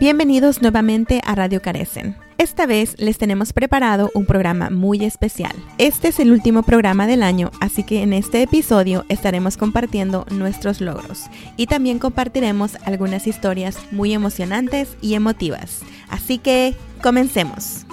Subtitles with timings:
[0.00, 2.16] Bienvenidos nuevamente a Radio Carecen.
[2.38, 5.52] Esta vez les tenemos preparado un programa muy especial.
[5.76, 10.80] Este es el último programa del año, así que en este episodio estaremos compartiendo nuestros
[10.80, 11.26] logros
[11.58, 15.80] y también compartiremos algunas historias muy emocionantes y emotivas.
[16.08, 17.84] Así que comencemos.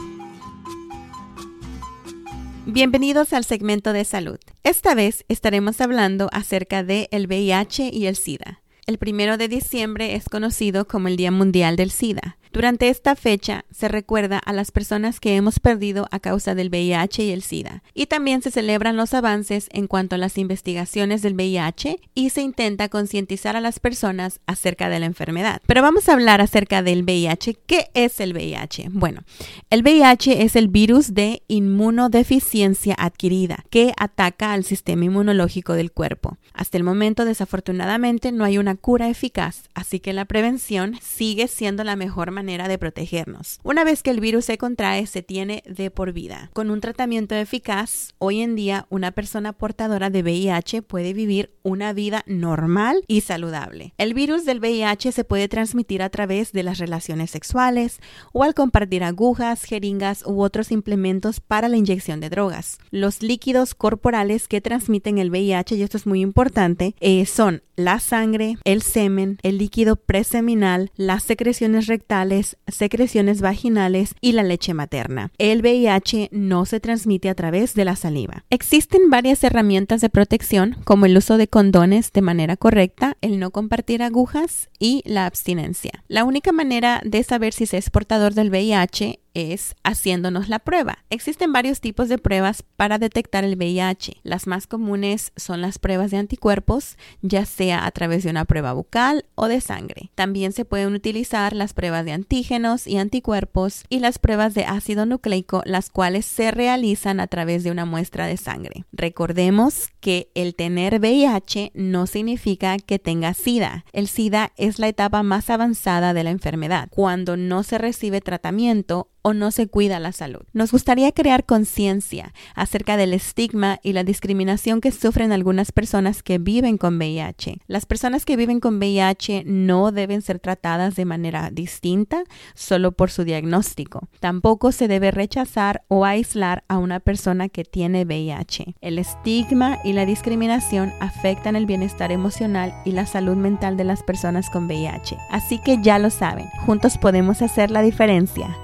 [2.65, 4.39] Bienvenidos al segmento de salud.
[4.63, 8.61] Esta vez estaremos hablando acerca de el VIH y el SIDA.
[8.87, 12.37] El primero de diciembre es conocido como el Día Mundial del SIDA.
[12.53, 17.23] Durante esta fecha se recuerda a las personas que hemos perdido a causa del VIH
[17.23, 21.33] y el SIDA, y también se celebran los avances en cuanto a las investigaciones del
[21.33, 25.61] VIH y se intenta concientizar a las personas acerca de la enfermedad.
[25.65, 27.57] Pero vamos a hablar acerca del VIH.
[27.65, 28.89] ¿Qué es el VIH?
[28.91, 29.23] Bueno,
[29.69, 36.37] el VIH es el virus de inmunodeficiencia adquirida que ataca al sistema inmunológico del cuerpo.
[36.53, 41.83] Hasta el momento, desafortunadamente, no hay una cura eficaz, así que la prevención sigue siendo
[41.83, 43.59] la mejor manera de protegernos.
[43.63, 46.51] Una vez que el virus se contrae, se tiene de por vida.
[46.53, 51.93] Con un tratamiento eficaz, hoy en día una persona portadora de VIH puede vivir una
[51.93, 53.93] vida normal y saludable.
[53.97, 57.99] El virus del VIH se puede transmitir a través de las relaciones sexuales
[58.33, 62.77] o al compartir agujas, jeringas u otros implementos para la inyección de drogas.
[62.91, 67.99] Los líquidos corporales que transmiten el VIH, y esto es muy importante, eh, son la
[67.99, 75.31] sangre, el semen, el líquido preseminal, las secreciones rectales, secreciones vaginales y la leche materna.
[75.37, 78.43] El VIH no se transmite a través de la saliva.
[78.49, 83.51] Existen varias herramientas de protección como el uso de condones de manera correcta, el no
[83.51, 86.03] compartir agujas y la abstinencia.
[86.07, 91.05] La única manera de saber si se es portador del VIH es haciéndonos la prueba.
[91.11, 94.17] Existen varios tipos de pruebas para detectar el VIH.
[94.23, 98.73] Las más comunes son las pruebas de anticuerpos, ya sea a través de una prueba
[98.73, 100.09] bucal o de sangre.
[100.15, 105.05] También se pueden utilizar las pruebas de antígenos y anticuerpos y las pruebas de ácido
[105.05, 108.85] nucleico, las cuales se realizan a través de una muestra de sangre.
[108.91, 113.85] Recordemos que el tener VIH no significa que tenga SIDA.
[113.93, 119.09] El SIDA es la etapa más avanzada de la enfermedad, cuando no se recibe tratamiento
[119.27, 120.43] o no se cuida la salud.
[120.53, 126.37] Nos gustaría crear conciencia acerca del estigma y la discriminación que sufren algunas personas que
[126.37, 127.59] viven con VIH.
[127.67, 132.23] Las personas que viven con VIH no deben ser tratadas de manera distinta
[132.55, 134.07] solo por su diagnóstico.
[134.21, 138.75] Tampoco se debe rechazar o aislar a una persona que tiene VIH.
[138.79, 144.03] El estigma y la discriminación afectan el bienestar emocional y la salud mental de las
[144.03, 145.17] personas con VIH.
[145.31, 148.57] Así que ya lo saben, juntos podemos hacer la diferencia.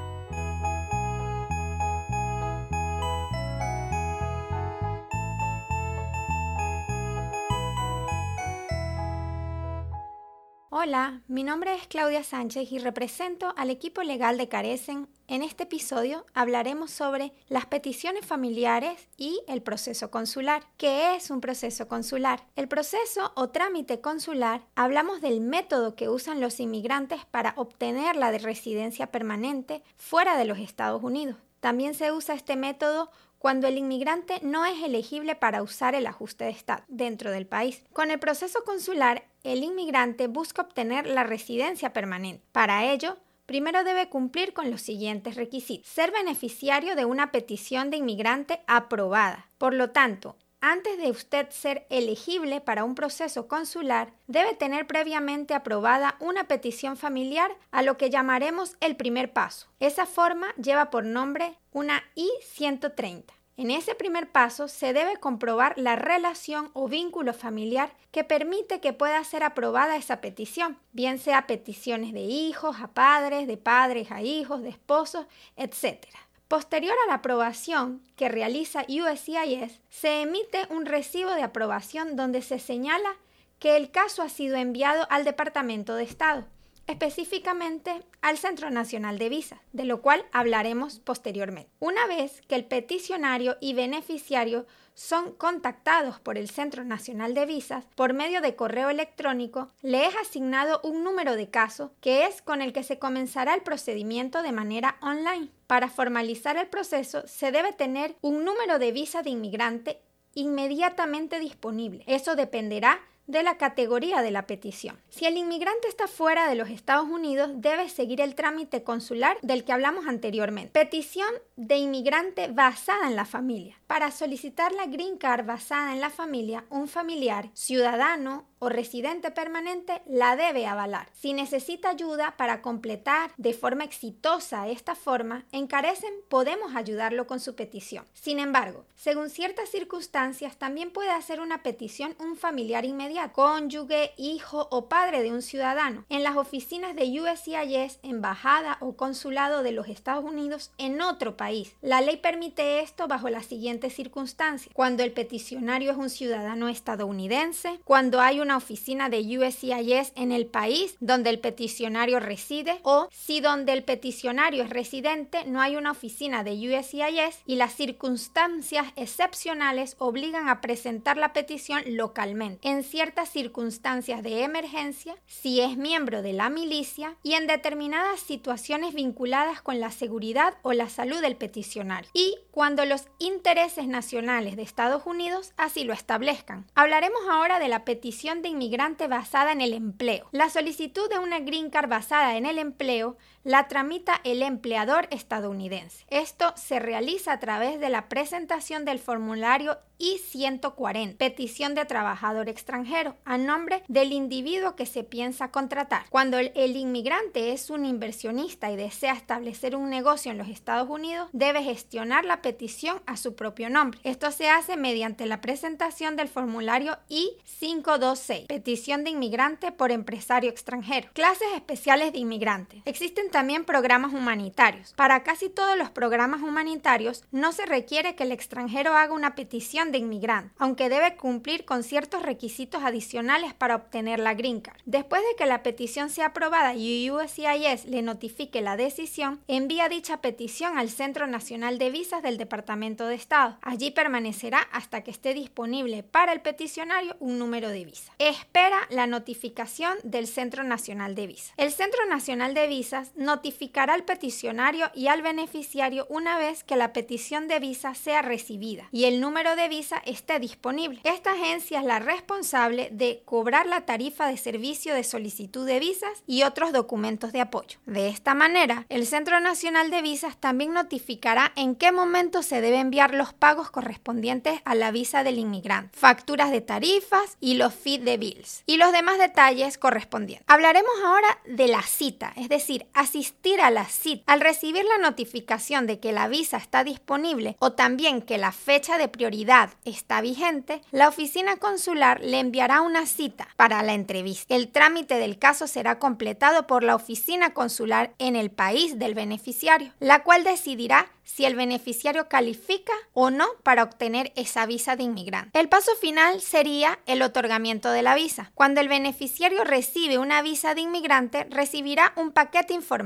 [11.28, 15.08] Mi nombre es Claudia Sánchez y represento al equipo legal de Carecen.
[15.28, 20.64] En este episodio hablaremos sobre las peticiones familiares y el proceso consular.
[20.78, 22.46] ¿Qué es un proceso consular?
[22.56, 28.32] El proceso o trámite consular hablamos del método que usan los inmigrantes para obtener la
[28.32, 31.38] de residencia permanente fuera de los Estados Unidos.
[31.60, 33.10] También se usa este método
[33.44, 37.84] cuando el inmigrante no es elegible para usar el ajuste de Estado dentro del país.
[37.92, 42.42] Con el proceso consular, el inmigrante busca obtener la residencia permanente.
[42.54, 45.92] Para ello, primero debe cumplir con los siguientes requisitos.
[45.92, 49.50] Ser beneficiario de una petición de inmigrante aprobada.
[49.58, 55.54] Por lo tanto, antes de usted ser elegible para un proceso consular, debe tener previamente
[55.54, 59.68] aprobada una petición familiar a lo que llamaremos el primer paso.
[59.82, 63.26] Esa forma lleva por nombre una I-130.
[63.58, 68.94] En ese primer paso se debe comprobar la relación o vínculo familiar que permite que
[68.94, 74.22] pueda ser aprobada esa petición, bien sea peticiones de hijos a padres, de padres a
[74.22, 75.26] hijos, de esposos,
[75.58, 76.08] etc.
[76.48, 82.60] Posterior a la aprobación que realiza USCIS, se emite un recibo de aprobación donde se
[82.60, 83.16] señala
[83.60, 86.46] que el caso ha sido enviado al Departamento de Estado,
[86.86, 91.72] específicamente al Centro Nacional de Visas, de lo cual hablaremos posteriormente.
[91.80, 97.86] Una vez que el peticionario y beneficiario son contactados por el Centro Nacional de Visas
[97.96, 102.62] por medio de correo electrónico, le es asignado un número de caso que es con
[102.62, 105.50] el que se comenzará el procedimiento de manera online.
[105.74, 110.00] Para formalizar el proceso se debe tener un número de visa de inmigrante
[110.36, 112.04] inmediatamente disponible.
[112.06, 115.00] Eso dependerá de la categoría de la petición.
[115.10, 119.64] Si el inmigrante está fuera de los Estados Unidos, debe seguir el trámite consular del
[119.64, 120.80] que hablamos anteriormente.
[120.80, 123.80] Petición de inmigrante basada en la familia.
[123.88, 130.02] Para solicitar la Green Card basada en la familia, un familiar, ciudadano o residente permanente
[130.06, 131.10] la debe avalar.
[131.14, 137.42] Si necesita ayuda para completar de forma exitosa esta forma, en Carecen podemos ayudarlo con
[137.42, 138.06] su petición.
[138.14, 144.70] Sin embargo, según ciertas circunstancias, también puede hacer una petición un familiar inmediato, cónyuge, hijo
[144.72, 149.90] o padre de un ciudadano, en las oficinas de USCIS, embajada o consulado de los
[149.90, 151.76] Estados Unidos en otro país.
[151.82, 154.74] La ley permite esto bajo las siguientes circunstancias.
[154.74, 160.46] Cuando el peticionario es un ciudadano estadounidense, cuando hay una oficina de USCIS en el
[160.46, 165.92] país donde el peticionario reside o si donde el peticionario es residente no hay una
[165.92, 172.68] oficina de USCIS y las circunstancias excepcionales obligan a presentar la petición localmente.
[172.68, 178.94] En ciertas circunstancias de emergencia, si es miembro de la milicia y en determinadas situaciones
[178.94, 182.10] vinculadas con la seguridad o la salud del peticionario.
[182.14, 186.68] Y cuando los intereses nacionales de Estados Unidos así lo establezcan.
[186.76, 190.28] Hablaremos ahora de la petición inmigrante basada en el empleo.
[190.32, 196.06] La solicitud de una green card basada en el empleo la tramita el empleador estadounidense.
[196.10, 203.16] Esto se realiza a través de la presentación del formulario I-140, petición de trabajador extranjero,
[203.26, 206.06] a nombre del individuo que se piensa contratar.
[206.10, 211.30] Cuando el, inmigrante es un inversionista y desea establecer un negocio en los Estados Unidos,
[211.32, 214.00] debe gestionar la petición a su propio nombre.
[214.04, 221.10] Esto se hace mediante la presentación del formulario I-526, petición de inmigrante por empresario extranjero.
[221.14, 222.82] Clases especiales de inmigrante.
[222.86, 224.94] Existen también programas humanitarios.
[224.94, 229.92] Para casi todos los programas humanitarios no se requiere que el extranjero haga una petición
[229.92, 234.78] de inmigrante, aunque debe cumplir con ciertos requisitos adicionales para obtener la green card.
[234.86, 240.22] Después de que la petición sea aprobada y USCIS le notifique la decisión, envía dicha
[240.22, 243.58] petición al Centro Nacional de Visas del Departamento de Estado.
[243.64, 248.14] Allí permanecerá hasta que esté disponible para el peticionario un número de visa.
[248.20, 251.54] Espera la notificación del Centro Nacional de Visas.
[251.58, 256.94] El Centro Nacional de Visas notificará al peticionario y al beneficiario una vez que la
[256.94, 261.02] petición de visa sea recibida y el número de visa esté disponible.
[261.04, 266.24] Esta agencia es la responsable de cobrar la tarifa de servicio de solicitud de visas
[266.28, 267.80] y otros documentos de apoyo.
[267.86, 272.84] De esta manera, el Centro Nacional de Visas también notificará en qué momento se deben
[272.84, 278.02] enviar los pagos correspondientes a la visa del inmigrante, facturas de tarifas y los feed
[278.02, 280.46] de bills y los demás detalles correspondientes.
[280.48, 284.24] Hablaremos ahora de la cita, es decir, asistir a la cita.
[284.26, 288.98] Al recibir la notificación de que la visa está disponible o también que la fecha
[288.98, 294.56] de prioridad está vigente, la oficina consular le enviará una cita para la entrevista.
[294.56, 299.94] El trámite del caso será completado por la oficina consular en el país del beneficiario,
[300.00, 305.58] la cual decidirá si el beneficiario califica o no para obtener esa visa de inmigrante.
[305.58, 308.52] El paso final sería el otorgamiento de la visa.
[308.56, 313.03] Cuando el beneficiario recibe una visa de inmigrante, recibirá un paquete informativo,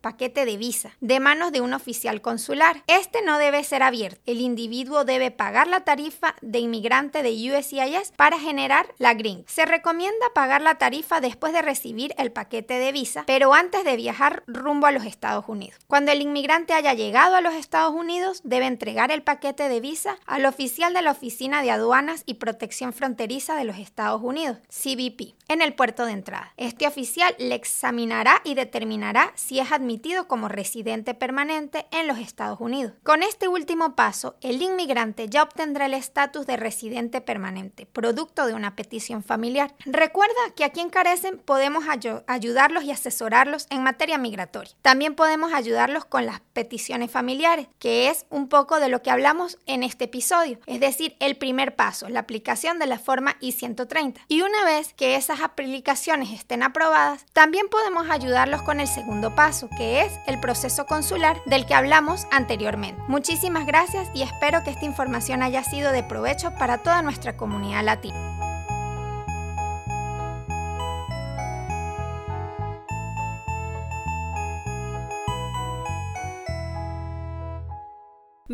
[0.00, 2.82] paquete de visa, de manos de un oficial consular.
[2.86, 4.20] Este no debe ser abierto.
[4.26, 9.44] El individuo debe pagar la tarifa de inmigrante de USCIS para generar la green.
[9.46, 13.96] Se recomienda pagar la tarifa después de recibir el paquete de visa, pero antes de
[13.96, 15.78] viajar rumbo a los Estados Unidos.
[15.86, 20.16] Cuando el inmigrante haya llegado a los Estados Unidos debe entregar el paquete de visa
[20.26, 25.34] al oficial de la Oficina de Aduanas y Protección Fronteriza de los Estados Unidos, CBP,
[25.48, 26.52] en el puerto de entrada.
[26.56, 32.60] Este oficial le examinará y determinará si es admitido como residente permanente en los Estados
[32.60, 32.92] Unidos.
[33.02, 38.54] Con este último paso, el inmigrante ya obtendrá el estatus de residente permanente, producto de
[38.54, 39.74] una petición familiar.
[39.84, 41.84] Recuerda que aquí en Carecen podemos
[42.26, 44.74] ayudarlos y asesorarlos en materia migratoria.
[44.82, 49.58] También podemos ayudarlos con las peticiones familiares que es un poco de lo que hablamos
[49.66, 54.20] en este episodio, es decir, el primer paso, la aplicación de la forma I-130.
[54.28, 59.68] Y una vez que esas aplicaciones estén aprobadas, también podemos ayudarlos con el segundo paso,
[59.76, 63.02] que es el proceso consular del que hablamos anteriormente.
[63.08, 67.84] Muchísimas gracias y espero que esta información haya sido de provecho para toda nuestra comunidad
[67.84, 68.43] latina.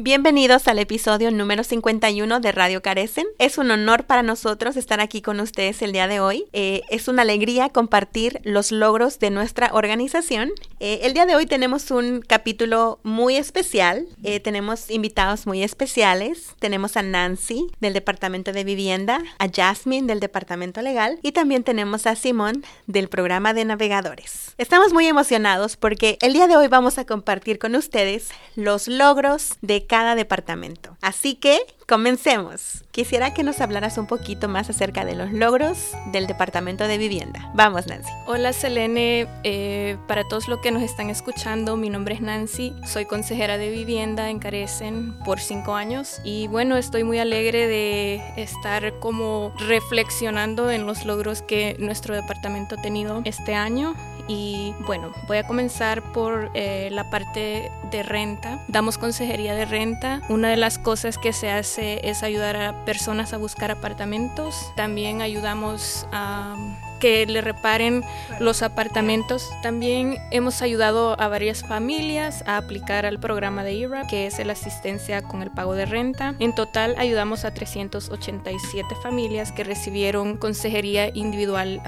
[0.02, 3.26] Bienvenidos al episodio número 51 de Radio Carecen.
[3.38, 6.46] Es un honor para nosotros estar aquí con ustedes el día de hoy.
[6.54, 10.52] Eh, es una alegría compartir los logros de nuestra organización.
[10.78, 14.06] Eh, el día de hoy tenemos un capítulo muy especial.
[14.22, 16.54] Eh, tenemos invitados muy especiales.
[16.60, 22.06] Tenemos a Nancy del Departamento de Vivienda, a Jasmine del Departamento Legal y también tenemos
[22.06, 24.54] a Simón del programa de navegadores.
[24.56, 29.58] Estamos muy emocionados porque el día de hoy vamos a compartir con ustedes los logros
[29.60, 30.96] de cada departamento.
[31.02, 32.84] Así que comencemos.
[32.92, 37.50] Quisiera que nos hablaras un poquito más acerca de los logros del Departamento de Vivienda.
[37.56, 38.08] Vamos, Nancy.
[38.28, 39.26] Hola, Selene.
[39.42, 42.72] Eh, para todos los que nos están escuchando, mi nombre es Nancy.
[42.86, 46.20] Soy consejera de vivienda en Carecen por cinco años.
[46.22, 52.76] Y bueno, estoy muy alegre de estar como reflexionando en los logros que nuestro departamento
[52.78, 53.96] ha tenido este año
[54.30, 58.62] y bueno, voy a comenzar por eh, la parte de renta.
[58.68, 60.22] Damos consejería de renta.
[60.28, 64.54] Una de las cosas que se hace es ayudar a personas a buscar apartamentos.
[64.76, 66.54] También ayudamos a
[67.00, 68.04] que le reparen
[68.38, 69.50] los apartamentos.
[69.62, 74.52] También hemos ayudado a varias familias a aplicar al programa de IRA, que es la
[74.52, 76.34] asistencia con el pago de renta.
[76.38, 81.82] En total ayudamos a 387 familias que recibieron consejería individual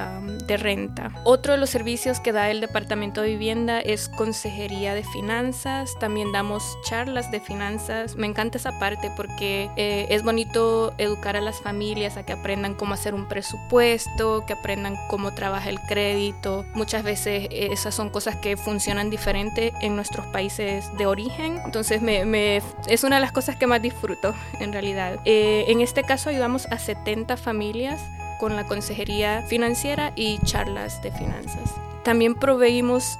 [0.46, 1.12] de renta.
[1.24, 5.90] Otro de los servicios que da el Departamento de Vivienda es consejería de finanzas.
[5.98, 8.16] También damos charlas de finanzas.
[8.16, 12.74] Me encanta esa parte porque eh, es bonito educar a las familias a que aprendan
[12.74, 16.64] cómo hacer un presupuesto, que aprendan cómo trabaja el crédito.
[16.74, 21.60] Muchas veces eh, esas son cosas que funcionan diferente en nuestros países de origen.
[21.64, 25.18] Entonces me, es una de las cosas que más disfruto en realidad.
[25.24, 28.00] Eh, en este caso ayudamos a 70 familias
[28.38, 31.74] con la consejería financiera y charlas de finanzas.
[32.04, 33.18] También proveímos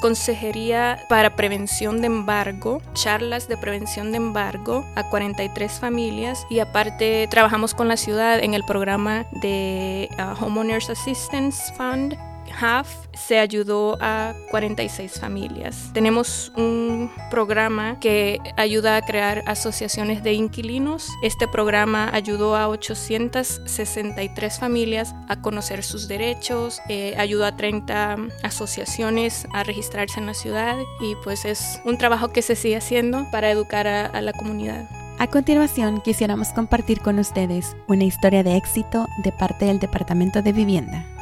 [0.00, 7.26] consejería para prevención de embargo, charlas de prevención de embargo a 43 familias y aparte
[7.30, 12.16] trabajamos con la ciudad en el programa de ah, Homeowners Assistance Fund
[12.60, 15.90] HAF se ayudó a 46 familias.
[15.92, 21.08] Tenemos un programa que ayuda a crear asociaciones de inquilinos.
[21.22, 29.46] Este programa ayudó a 863 familias a conocer sus derechos, eh, ayudó a 30 asociaciones
[29.52, 33.50] a registrarse en la ciudad y pues es un trabajo que se sigue haciendo para
[33.50, 34.88] educar a la comunidad.
[35.18, 40.52] A continuación, quisiéramos compartir con ustedes una historia de éxito de parte del Departamento de
[40.52, 41.17] Vivienda.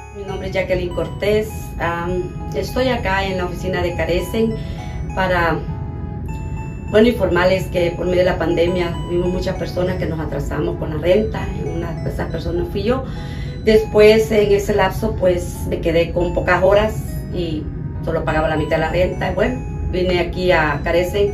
[0.46, 1.48] Nombre es Jacqueline Cortés.
[2.54, 4.54] estoy acá en la oficina de Carecen
[5.16, 5.58] para
[6.90, 10.90] bueno, informarles que por medio de la pandemia vimos muchas personas que nos atrasamos con
[10.90, 11.40] la renta.
[11.74, 13.04] Una de esas personas fui yo.
[13.64, 16.94] Después, en ese lapso, pues me quedé con pocas horas
[17.34, 17.64] y
[18.04, 19.32] solo pagaba la mitad de la renta.
[19.32, 19.58] Bueno,
[19.90, 21.32] vine aquí a Carecen.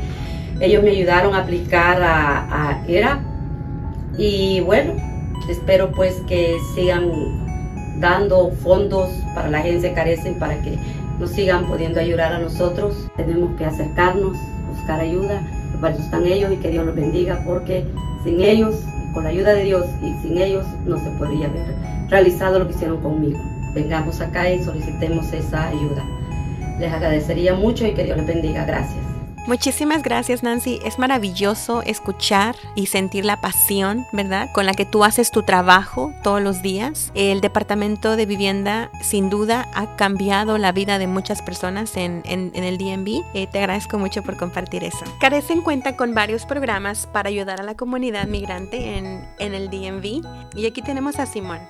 [0.58, 3.20] Ellos me ayudaron a aplicar a, a ERA.
[4.16, 4.94] Y bueno,
[5.50, 7.41] espero pues que sigan
[8.02, 10.76] dando fondos para la agencia carecen para que
[11.18, 13.08] nos sigan pudiendo ayudar a nosotros.
[13.16, 14.36] Tenemos que acercarnos,
[14.68, 15.40] buscar ayuda,
[15.80, 17.84] para eso están ellos y que Dios los bendiga porque
[18.22, 18.76] sin ellos,
[19.12, 21.74] con la ayuda de Dios y sin ellos no se podría haber
[22.08, 23.38] realizado lo que hicieron conmigo.
[23.74, 26.04] Vengamos acá y solicitemos esa ayuda.
[26.78, 28.64] Les agradecería mucho y que Dios les bendiga.
[28.64, 29.11] Gracias.
[29.46, 30.78] Muchísimas gracias Nancy.
[30.84, 34.48] Es maravilloso escuchar y sentir la pasión, ¿verdad?
[34.52, 37.10] Con la que tú haces tu trabajo todos los días.
[37.14, 42.78] El Departamento de Vivienda sin duda ha cambiado la vida de muchas personas en, el
[42.78, 43.24] DMV.
[43.34, 45.04] Eh, te agradezco mucho por compartir eso.
[45.20, 50.24] Carecen cuenta con varios programas para ayudar a la comunidad migrante en, en el DMV.
[50.56, 51.60] Y aquí tenemos a Simón.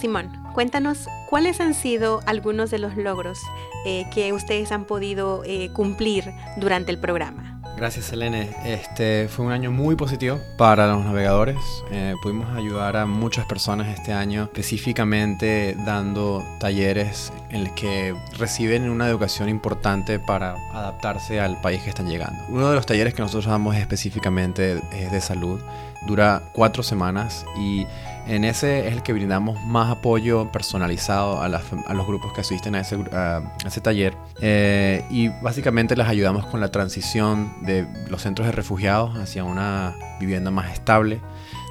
[0.00, 3.38] Simón, cuéntanos cuáles han sido algunos de los logros
[3.84, 7.52] eh, que ustedes han podido eh, cumplir durante el programa.
[7.76, 8.54] Gracias, Selene.
[8.64, 11.56] Este fue un año muy positivo para los navegadores.
[11.90, 18.88] Eh, pudimos ayudar a muchas personas este año, específicamente dando talleres en los que reciben
[18.88, 22.44] una educación importante para adaptarse al país que están llegando.
[22.50, 25.60] Uno de los talleres que nosotros damos específicamente es de salud.
[26.06, 27.86] Dura cuatro semanas y
[28.26, 32.80] en ese es el que brindamos más apoyo personalizado a, los grupos que asisten a
[32.80, 39.16] ese, taller eh, y básicamente les ayudamos con la transición de los centros de refugiados
[39.16, 41.20] hacia una vivienda más estable.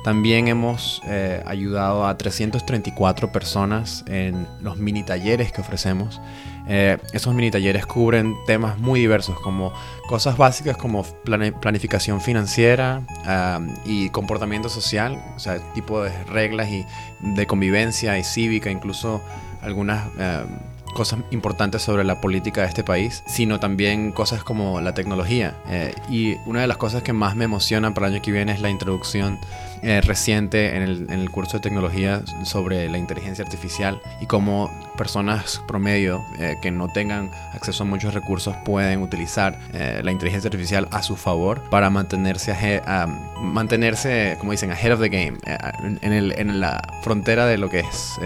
[0.03, 6.19] También hemos eh, ayudado a 334 personas en los mini talleres que ofrecemos
[6.67, 9.73] eh, esos mini talleres cubren temas muy diversos como
[10.07, 13.01] cosas básicas como planificación financiera
[13.85, 16.85] y comportamiento social, o sea, tipo de reglas y
[17.19, 19.21] de convivencia y cívica, incluso
[19.61, 20.43] algunas eh,
[20.93, 25.55] cosas importantes sobre la política de este país, sino también cosas como la tecnología.
[25.69, 28.51] Eh, y una de las cosas que más me emociona para el año que viene
[28.51, 29.39] es la introducción
[29.81, 34.69] reciente en el, en el, curso de tecnología sobre la inteligencia artificial y cómo
[35.01, 40.47] personas promedio eh, que no tengan acceso a muchos recursos pueden utilizar eh, la inteligencia
[40.47, 42.83] artificial a su favor para mantenerse,
[43.39, 45.57] mantenerse como dicen, ahead of the game, eh,
[46.03, 48.19] en, el, en, la frontera de lo que es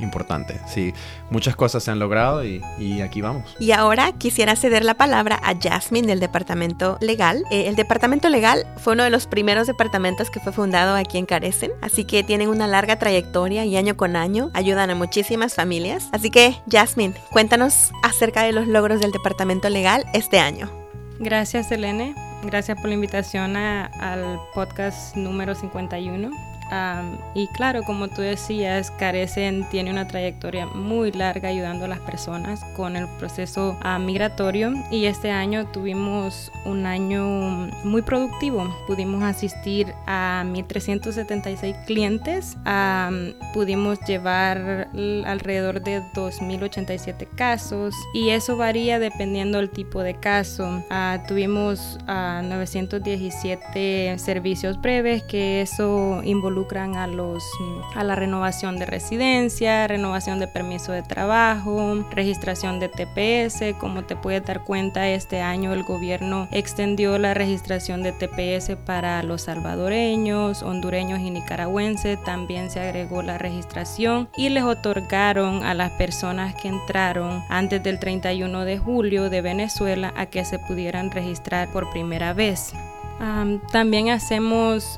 [0.00, 0.58] importante.
[0.66, 0.94] Sí,
[1.30, 3.54] muchas cosas se han logrado y, y, aquí vamos.
[3.58, 7.44] Y ahora quisiera ceder la palabra a Jasmine del Departamento Legal.
[7.50, 11.72] el Departamento Legal fue uno de los primeros departamentos que fue fundado aquí en Carecen,
[11.82, 16.08] así que tienen una larga trayectoria y año con año ayudan a muchísimas familias.
[16.12, 20.70] Así que, Jasmine, cuéntanos acerca de los logros del Departamento Legal este año.
[21.18, 22.14] Gracias, Elene.
[22.44, 26.51] Gracias por la invitación al podcast número 51
[27.34, 32.64] y claro, como tú decías, Carecen tiene una trayectoria muy larga ayudando a las personas
[32.76, 38.74] con el proceso ah, migratorio y este año tuvimos un año muy productivo.
[38.86, 42.56] Pudimos asistir a 1.376 clientes,
[43.52, 44.88] pudimos llevar
[45.26, 50.82] alrededor de 2.087 casos y eso varía dependiendo del tipo de caso.
[50.90, 57.44] Ah, tuvimos 917 ah, servicios breves que eso involucra a, los,
[57.94, 63.76] a la renovación de residencia, renovación de permiso de trabajo, registración de TPS.
[63.78, 69.22] Como te puedes dar cuenta, este año el gobierno extendió la registración de TPS para
[69.22, 72.22] los salvadoreños, hondureños y nicaragüenses.
[72.22, 77.98] También se agregó la registración y les otorgaron a las personas que entraron antes del
[77.98, 82.72] 31 de julio de Venezuela a que se pudieran registrar por primera vez
[83.70, 84.96] también hacemos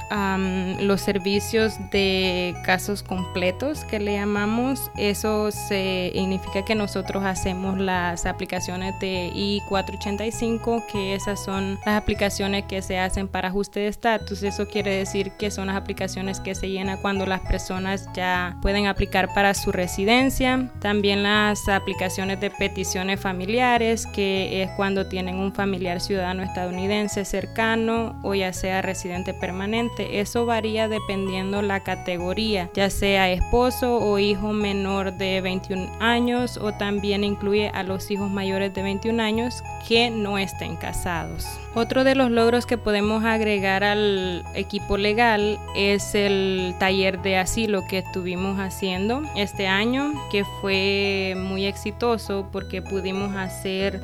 [0.81, 4.91] los servicios de casos completos que le llamamos.
[4.97, 12.83] Eso significa que nosotros hacemos las aplicaciones de I-485, que esas son las aplicaciones que
[12.83, 14.43] se hacen para ajuste de estatus.
[14.43, 18.87] Eso quiere decir que son las aplicaciones que se llenan cuando las personas ya pueden
[18.87, 20.71] aplicar para su residencia.
[20.81, 28.14] También las aplicaciones de peticiones familiares, que es cuando tienen un familiar ciudadano estadounidense cercano
[28.23, 30.21] o ya sea residente permanente.
[30.21, 36.73] Eso varía dependiendo la categoría, ya sea esposo o hijo menor de 21 años o
[36.73, 41.47] también incluye a los hijos mayores de 21 años que no estén casados.
[41.77, 47.85] Otro de los logros que podemos agregar al equipo legal es el taller de asilo
[47.89, 54.01] que estuvimos haciendo este año, que fue muy exitoso porque pudimos hacer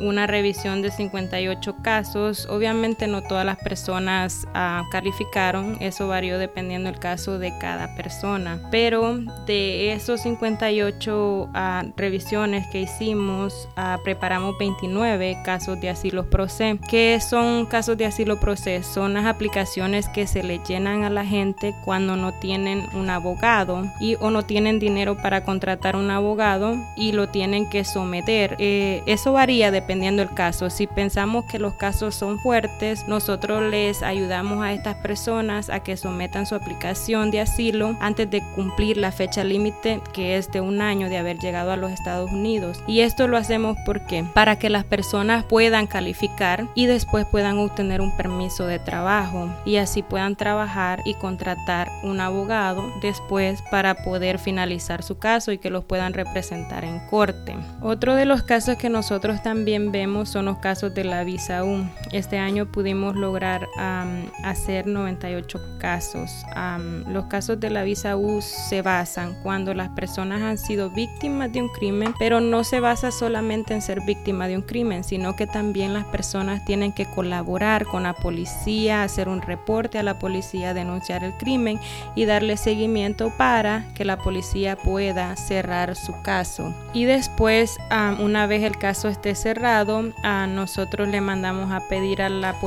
[0.00, 2.46] una revisión de 58 casos.
[2.50, 8.60] Obviamente no todas las personas ah, calificaron, eso varió dependiendo del caso de cada persona,
[8.70, 16.46] pero de esos 58 ah, revisiones que hicimos, ah, preparamos 29 casos de asilo proceso
[16.88, 18.94] ¿Qué son casos de asilo proceso?
[18.94, 23.84] Son las aplicaciones que se le llenan a la gente cuando no tienen un abogado
[24.00, 28.56] y o no tienen dinero para contratar un abogado y lo tienen que someter.
[28.58, 30.70] Eh, eso varía dependiendo del caso.
[30.70, 35.96] Si pensamos que los casos son fuertes, nosotros les ayudamos a estas personas a que
[35.96, 40.80] sometan su aplicación de asilo antes de cumplir la fecha límite que es de un
[40.80, 42.82] año de haber llegado a los Estados Unidos.
[42.86, 48.00] Y esto lo hacemos porque para que las personas puedan calificar y después puedan obtener
[48.00, 54.38] un permiso de trabajo y así puedan trabajar y contratar un abogado después para poder
[54.38, 57.56] finalizar su caso y que los puedan representar en corte.
[57.80, 61.88] Otro de los casos que nosotros también vemos son los casos de la visa U.
[62.12, 63.70] Este año pudimos lograr
[64.44, 66.44] hacer 98 casos.
[67.08, 71.62] los casos de la visa U se basan cuando las personas han sido víctimas de
[71.62, 75.46] un crimen, pero no se basa solamente en ser víctima de un crimen, sino que
[75.46, 80.74] también las personas tienen que colaborar con la policía, hacer un reporte a la policía,
[80.74, 81.80] denunciar el crimen
[82.14, 86.74] y darle seguimiento para que la policía pueda cerrar su caso.
[86.92, 87.78] Y después,
[88.20, 92.65] una vez el caso esté cerrado, a nosotros le mandamos a pedir a la policía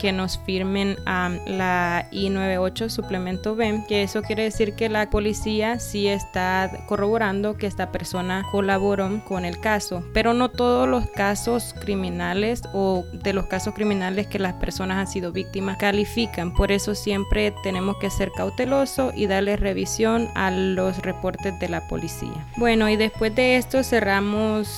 [0.00, 6.08] que nos firmen la I-98 suplemento B, que eso quiere decir que la policía sí
[6.08, 12.62] está corroborando que esta persona colaboró con el caso, pero no todos los casos criminales
[12.74, 16.52] o de los casos criminales que las personas han sido víctimas califican.
[16.52, 21.88] Por eso siempre tenemos que ser cautelosos y darle revisión a los reportes de la
[21.88, 22.46] policía.
[22.56, 24.68] Bueno, y después de esto cerramos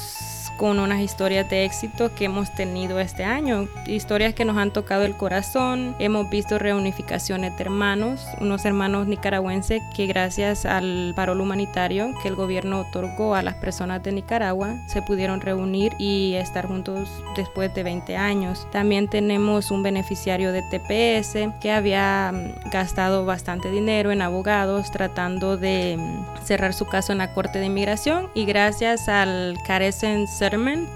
[0.57, 5.05] con unas historias de éxito que hemos tenido este año, historias que nos han tocado
[5.05, 12.15] el corazón, hemos visto reunificaciones de hermanos, unos hermanos nicaragüenses que gracias al parol humanitario
[12.23, 17.09] que el gobierno otorgó a las personas de Nicaragua se pudieron reunir y estar juntos
[17.37, 18.67] después de 20 años.
[18.71, 25.57] También tenemos un beneficiario de TPS que había mm, gastado bastante dinero en abogados tratando
[25.57, 30.27] de mm, cerrar su caso en la Corte de Inmigración y gracias al Carecen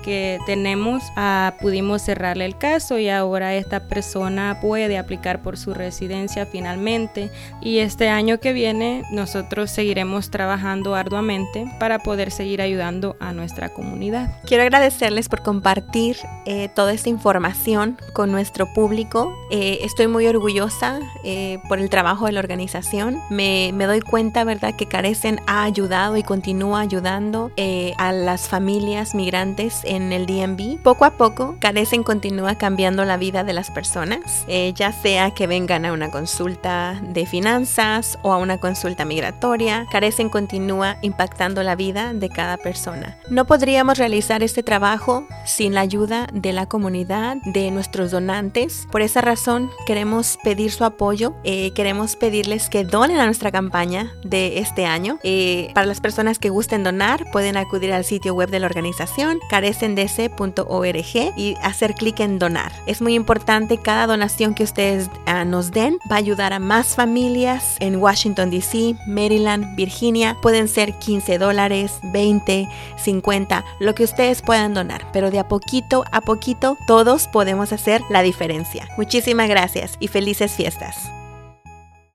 [0.04, 5.74] Que tenemos ah, pudimos cerrarle el caso y ahora esta persona puede aplicar por su
[5.74, 13.16] residencia finalmente y este año que viene nosotros seguiremos trabajando arduamente para poder seguir ayudando
[13.18, 14.30] a nuestra comunidad.
[14.46, 19.34] Quiero agradecerles por compartir eh, toda esta información con nuestro público.
[19.50, 23.20] Eh, estoy muy orgullosa eh, por el trabajo de la organización.
[23.30, 27.50] Me, me, doy cuenta, ¿verdad?, que Carecen ha ayudado y continúa ayudando
[27.98, 30.82] a las familias migrantes en el DMV.
[30.82, 35.86] Poco a poco, Carecen continúa cambiando la vida de las personas, ya sea que vengan
[35.86, 39.86] a una consulta de finanzas o a una consulta migratoria.
[39.90, 43.16] Carecen continúa impactando la vida de cada persona.
[43.30, 48.86] No podríamos realizar este trabajo sin la ayuda de la comunidad, de nuestros donantes.
[48.90, 54.12] Por esa razón queremos pedir su apoyo, eh, queremos pedirles que donen a nuestra campaña
[54.24, 55.18] de este año.
[55.22, 59.29] Eh, para las personas que gusten donar, pueden acudir al sitio web de la organización
[59.48, 62.72] carecendc.org y hacer clic en donar.
[62.86, 66.96] Es muy importante cada donación que ustedes ah, nos den va a ayudar a más
[66.96, 70.36] familias en Washington DC, Maryland, Virginia.
[70.42, 76.04] Pueden ser 15 dólares, 20, 50, lo que ustedes puedan donar, pero de a poquito
[76.12, 78.88] a poquito todos podemos hacer la diferencia.
[78.96, 81.10] Muchísimas gracias y felices fiestas.